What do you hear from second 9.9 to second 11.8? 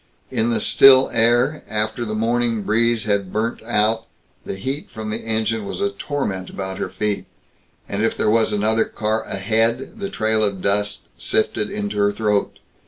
the trail of dust sifted